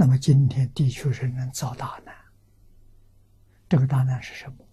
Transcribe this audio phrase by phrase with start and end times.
[0.00, 2.16] 那么今天地球人能遭大难，
[3.68, 4.66] 这个大难是什么？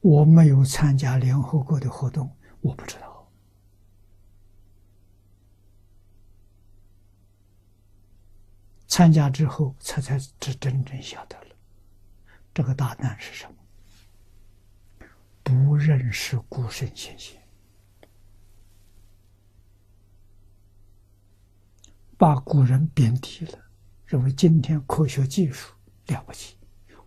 [0.00, 2.30] 我没有参加联合国的活动，
[2.60, 3.26] 我不知道。
[8.86, 11.56] 参加之后，才才真真正晓得了，
[12.52, 15.06] 这个大难是什么？
[15.42, 17.37] 不认识古圣先贤，
[22.18, 23.58] 把古人贬低了，
[24.04, 25.72] 认为今天科学技术
[26.08, 26.58] 了不起，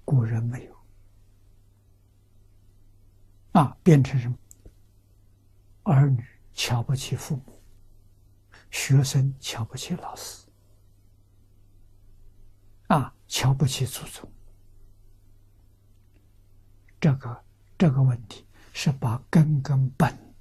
[0.06, 0.76] 古人没有。
[3.52, 4.38] 啊，变成什么？
[5.84, 7.62] 儿女瞧不起父母，
[8.70, 10.48] 学生瞧不起老师。
[12.88, 14.32] 啊，瞧不起祖宗，
[17.00, 17.44] 这个
[17.78, 20.34] 这个问题是把根根本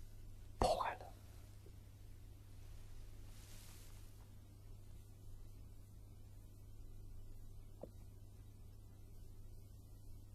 [0.59, 1.07] 破坏了。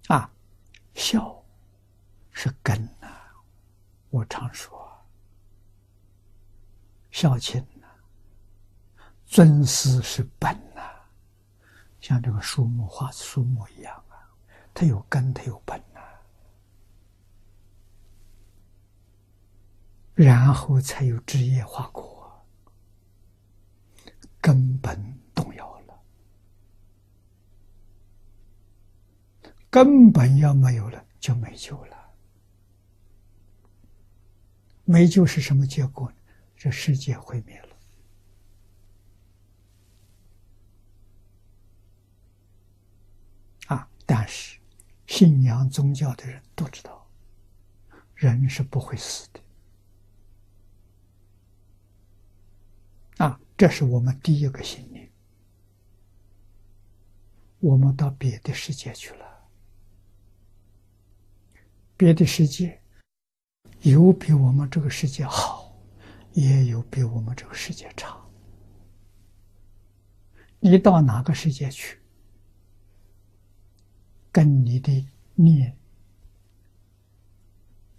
[0.07, 0.31] 啊，
[0.95, 1.43] 孝
[2.31, 3.07] 是根呐，
[4.09, 5.05] 我常说，
[7.11, 7.87] 孝亲呐，
[9.25, 10.81] 尊师是本呐。
[11.99, 14.15] 像这个树木花树木一样啊，
[14.73, 15.99] 它有根，它有本呐，
[20.13, 22.14] 然后才有枝叶花果，
[29.75, 32.13] 根本要没有了，就没救了。
[34.85, 36.09] 没救是什么结果？
[36.55, 37.77] 这世界毁灭了。
[43.75, 44.57] 啊但是，
[45.07, 47.05] 信仰宗教的人都知道，
[48.15, 49.41] 人是不会死的。
[53.25, 55.11] 啊，这是我们第一个信念。
[57.59, 59.34] 我们到别的世界去了，
[61.97, 62.81] 别的世界
[63.81, 65.73] 有比我们这个世界好，
[66.33, 68.17] 也有比我们这个世界差。
[70.59, 71.99] 你到哪个世界去？
[74.31, 74.91] 跟你的
[75.35, 75.77] 念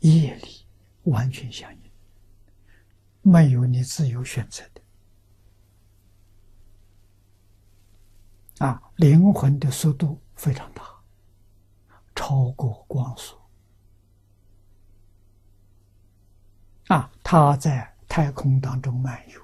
[0.00, 0.66] 业力
[1.04, 1.80] 完全相应，
[3.22, 4.82] 没有你自由选择的。
[8.66, 10.82] 啊，灵魂的速度非常大，
[12.14, 13.38] 超过光速。
[17.28, 19.41] 他，在太空当中漫游，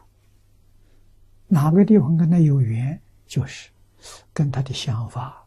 [1.49, 3.71] 哪个地方跟他有缘，就是
[4.33, 5.45] 跟他的想法。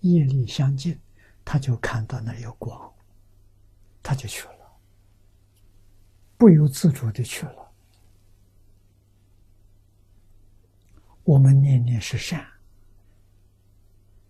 [0.00, 1.00] 业力相近，
[1.46, 2.92] 他就看到那有光，
[4.02, 4.78] 他就去了，
[6.36, 7.72] 不由自主的去了。
[11.24, 12.46] 我们念念是善，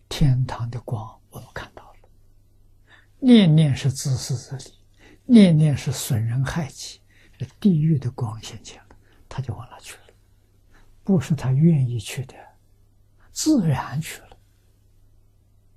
[0.09, 2.09] 天堂的光我们看到了；
[3.19, 4.79] 念念是自私自利，
[5.27, 7.01] 念念是损人害己，
[7.61, 8.97] 地狱的光现前了，
[9.29, 10.15] 他就往那去了，
[11.05, 12.35] 不是他愿意去的，
[13.31, 14.37] 自然去了。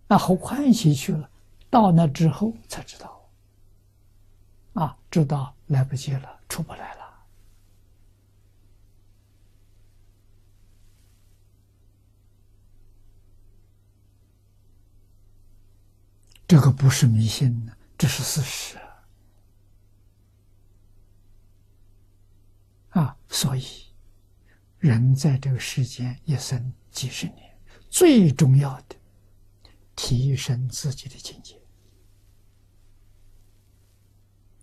[0.07, 1.29] 那好欢喜去了，
[1.69, 3.29] 到那之后才知道，
[4.73, 7.01] 啊，知道来不及了，出不来了。
[16.47, 18.77] 这个不是迷信呢，这是事实
[22.89, 23.15] 啊。
[23.41, 23.63] 所以，
[24.77, 27.57] 人在这个世间一生几十年，
[27.89, 28.95] 最重要的。
[29.95, 31.59] 提升自己的境界，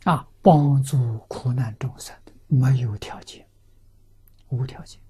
[0.04, 3.44] 啊，帮助苦难众生没有条件，
[4.48, 5.00] 无条件，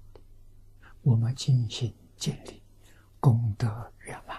[1.03, 2.63] 我们尽心尽力，
[3.19, 4.38] 功德圆满。